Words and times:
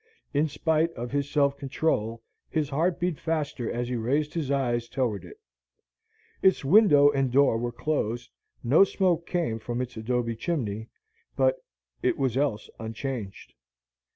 In 0.33 0.47
spite 0.47 0.91
of 0.93 1.11
his 1.11 1.29
self 1.29 1.59
control, 1.59 2.23
his 2.49 2.69
heart 2.69 2.99
beat 2.99 3.19
faster 3.19 3.71
as 3.71 3.87
he 3.87 3.95
raised 3.95 4.33
his 4.33 4.49
eyes 4.49 4.89
toward 4.89 5.23
it. 5.23 5.39
Its 6.41 6.65
window 6.65 7.11
and 7.11 7.31
door 7.31 7.59
were 7.59 7.71
closed, 7.71 8.31
no 8.63 8.83
smoke 8.83 9.27
came 9.27 9.59
from 9.59 9.79
its 9.79 9.95
adobe 9.95 10.35
chimney, 10.35 10.89
but 11.35 11.63
it 12.01 12.17
was 12.17 12.35
else 12.35 12.67
unchanged. 12.79 13.53